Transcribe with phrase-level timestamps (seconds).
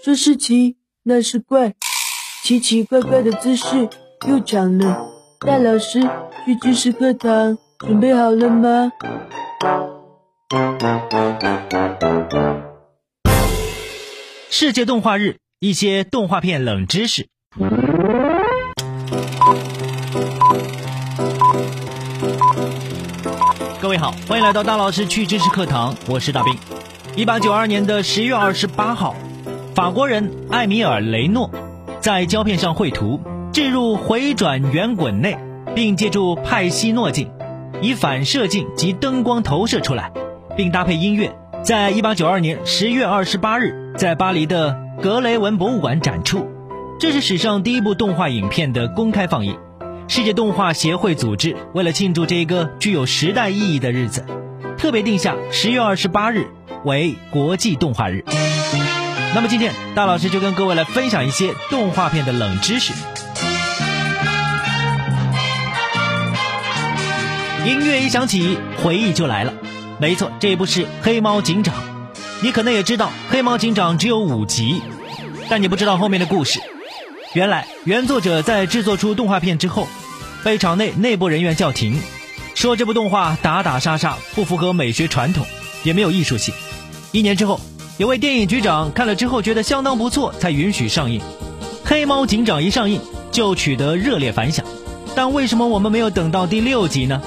[0.00, 1.74] 说是奇，那是怪，
[2.44, 3.88] 奇奇怪怪的姿势
[4.28, 5.08] 又长了。
[5.40, 6.00] 大老师
[6.44, 8.92] 去知识课堂，准备好了吗？
[14.48, 17.26] 世界动画日，一些动画片冷知识。
[23.80, 26.56] 各位好，欢迎来到大老师去知识课堂，我是大兵。
[27.16, 29.16] 一八九二年的十月二十八号，
[29.78, 31.52] 法国人艾米尔·雷诺
[32.00, 33.20] 在胶片上绘图，
[33.52, 35.38] 置入回转圆滚内，
[35.72, 37.30] 并借助派西诺镜，
[37.80, 40.10] 以反射镜及灯光投射出来，
[40.56, 41.32] 并搭配音乐。
[41.62, 46.44] 在一八九二年十月二十八日，在巴黎的格雷文博物馆展出，
[46.98, 49.56] 这是史上第一部动画影片的公开放映。
[50.08, 54.24] 世界动画协会组织为了庆祝这一个具有时代意义的日子，
[54.76, 56.48] 特别定下十月二十八日
[56.82, 58.24] 为国际动画日。
[59.34, 62.92] 那么今天，大老师就跟各位来分享一些动画片的冷知识。
[67.64, 69.52] 音乐一响起，回忆就来了。
[70.00, 71.74] 没错，这部是《黑猫警长》。
[72.40, 74.82] 你可能也知道，《黑猫警长》只有五集，
[75.48, 76.60] 但你不知道后面的故事。
[77.34, 79.86] 原来，原作者在制作出动画片之后，
[80.42, 82.00] 被场内内部人员叫停，
[82.54, 85.46] 说这部动画打打杀杀，不符合美学传统，
[85.82, 86.54] 也没有艺术性。
[87.12, 87.60] 一年之后，
[87.98, 91.20] 有位电影局长看了之后觉得相当不错，才允许上映。
[91.84, 93.00] 《黑猫警长》一上映
[93.32, 94.64] 就取得热烈反响，
[95.16, 97.20] 但为什么我们没有等到第六集呢？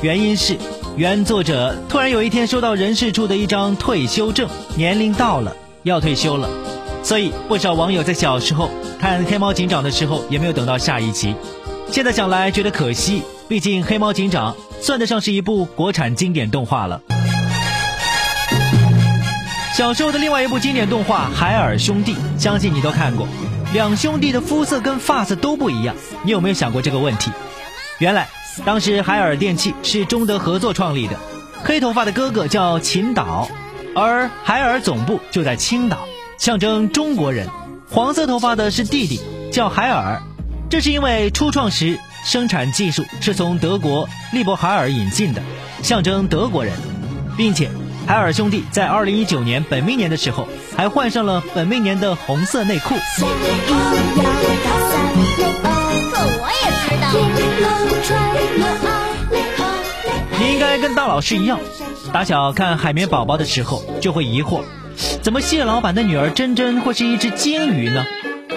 [0.00, 0.56] 原因是。
[0.96, 6.48] 原作者突然有一天收到人事处的一张退休证，年龄到了，要退休了，
[7.02, 11.34] 所以不少网友在小时候看《黑猫警长》的时候也没有等到下一集。
[11.90, 17.02] 现在想来觉得可惜，毕竟《黑猫警长》算得上是一部国产经典动画了。
[19.76, 23.28] 小时候的另外一部经典动画《海尔兄弟》，相信你都看过。
[23.74, 27.30] 两兄弟的肤色跟发色都不一样，你有没有想过这个问题？
[27.98, 28.26] 原来。
[28.64, 31.20] 当时海尔电器是中德合作创立的，
[31.62, 33.50] 黑头发的哥哥叫秦岛，
[33.94, 37.46] 而海尔总部就在青岛，象征中国人；
[37.90, 39.20] 黄色头发的是弟弟，
[39.52, 40.22] 叫海尔，
[40.70, 45.42] 这是因为初创时生产技术是从德国利伯海尔引进的，
[45.82, 46.72] 象征德国人，
[47.36, 47.68] 并且
[48.06, 52.94] 海尔兄弟在二零一九年本命年的时候还换上了本命年的红色内裤。
[60.38, 61.58] 你应该跟大老师一样，
[62.12, 64.62] 打小看海绵宝宝的时候就会疑惑，
[65.22, 68.06] 怎么蟹老板的女儿珍珍会是一只金鱼呢？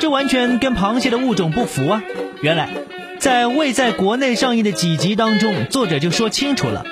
[0.00, 2.02] 这完全跟螃蟹的物种不符啊！
[2.40, 2.68] 原来，
[3.20, 6.84] 在未在国内上映的几集当中，作者就说清楚了，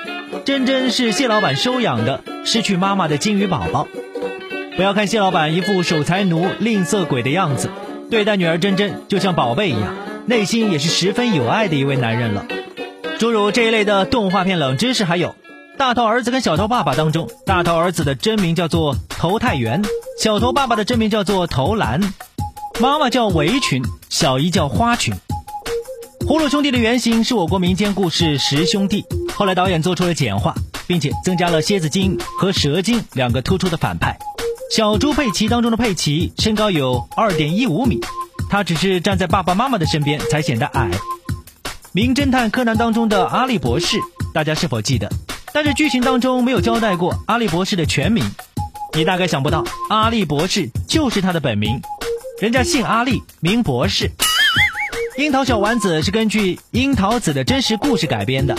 [0.45, 3.87] 珍珍是蟹老板收养的失去妈妈的金鱼宝宝。
[4.77, 7.69] 不要看蟹老板一副守财奴、吝啬鬼的样子，
[8.11, 9.95] 对待女儿珍珍就像宝贝一样。
[10.27, 12.45] 内心也是十分有爱的一位男人了。
[13.19, 15.29] 诸如这一类的动画片冷知识还有，
[15.77, 19.83] 《大头儿子跟小头爸爸》当中，大头儿子的真名叫做头太元，
[20.19, 22.01] 小头爸爸的真名叫做头兰，
[22.79, 25.13] 妈妈叫围裙，小姨叫花裙。
[26.27, 30.55] 葫芦兄弟的原型是我国民间故事十兄弟，后来导演做出了简化，
[30.87, 34.17] 并且增加了蝎子精和蛇精两个突出的反派。
[34.71, 37.99] 小猪佩奇当中的佩奇身高有二点一五米。
[38.47, 40.91] 他只是站在爸爸妈妈的身边才显得矮。
[41.93, 43.97] 名侦探柯南当中的阿笠博士，
[44.33, 45.11] 大家是否记得？
[45.51, 48.23] 但是剧情当中没有交代过阿笠博士的全名，
[48.93, 51.81] 你大概想不到，阿笠博士就是他的本名，
[52.39, 54.11] 人家姓阿笠，名博士。
[55.17, 58.55] 樱桃小丸子是根据樱桃子的真实故事改编的，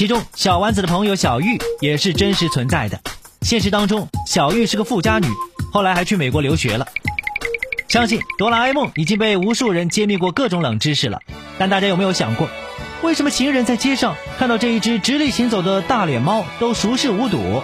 [0.00, 2.98] 其中小丸子的朋友小玉也是真实存在的。
[3.42, 5.26] 现实当中，小玉是个富家女，
[5.74, 6.86] 后来还去美国留学了。
[7.86, 11.20] 相信哆啦 A 梦已经被无数人揭秘过各种冷知识了，
[11.58, 12.48] 但大家有没有想过，
[13.02, 17.62] 为什么行人在街上看到这一只直立行走的大脸猫都熟视无睹？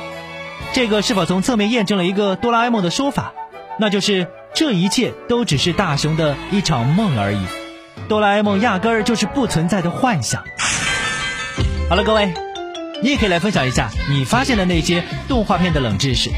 [0.74, 3.32] 这个是否从侧面验证了一个哆啦 A 梦的说法，
[3.78, 7.40] 那就是这一切都只是大雄的一场梦而已，
[8.10, 10.44] 哆啦 A 梦压根儿就是不存在的幻想。
[11.88, 12.34] 好了，各位，
[13.02, 16.30] 你也可以来分享一下你发现的那些动画片的冷知识，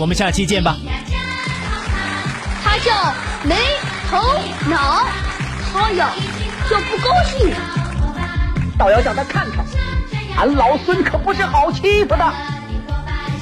[0.00, 0.76] 我们下期见吧。
[2.64, 3.14] 他叫。
[3.44, 3.54] 没
[4.10, 4.16] 头
[4.68, 5.06] 脑，
[5.72, 6.10] 他呀
[6.68, 7.54] 就不高兴，
[8.76, 9.64] 倒要叫他看看，
[10.36, 12.34] 俺老孙可不是好欺负的。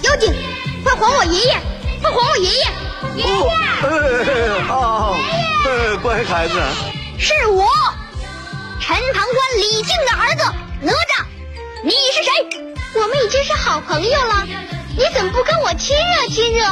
[0.02, 0.31] 妖精，
[0.82, 1.56] 快还我爷爷！
[2.02, 2.66] 快还我爷爷！
[3.16, 4.62] 爷爷！
[4.64, 5.16] 好，
[6.02, 6.61] 乖孩子。
[7.19, 7.66] 是我，
[8.78, 11.24] 陈塘关李靖的儿子哪吒。
[11.84, 12.31] 你是谁？
[12.94, 14.46] 我们已经是好朋友了，
[14.96, 16.64] 你怎么不跟我亲热亲热？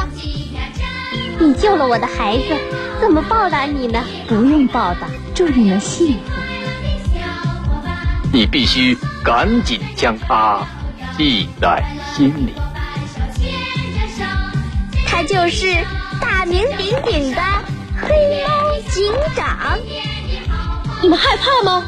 [1.38, 2.56] 你救了我的孩子，
[2.98, 4.02] 怎么报答你呢？
[4.26, 6.32] 不用报答，祝你们幸福。
[8.32, 10.66] 你必须赶紧将他
[11.18, 11.84] 记在
[12.16, 12.54] 心里。
[15.06, 15.76] 他就是
[16.22, 17.42] 大名鼎鼎的
[18.00, 19.78] 黑猫警长。
[21.02, 21.84] 你们害怕吗？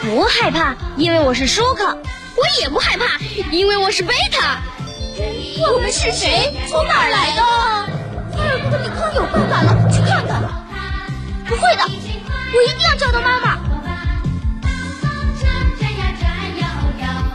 [0.00, 1.98] 不害怕，因为我是舒克。
[2.36, 3.04] 我也不害怕，
[3.50, 4.60] 因为我是贝塔。
[5.72, 6.52] 我们是谁？
[6.68, 7.42] 从哪儿来的？
[8.36, 10.42] 菲尔哥哥，你康有办法了，去看看。
[11.46, 13.58] 不会的，我一定要找到妈妈。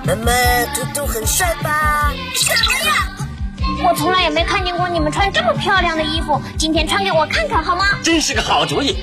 [0.06, 0.32] 妈妈，
[0.74, 2.12] 图图很帅吧？
[2.34, 3.10] 什么呀！
[3.86, 7.86] 我从来也没看见过你们穿这么漂亮的衣服，今天穿给我看看好吗？
[8.04, 8.98] 真是个好主意。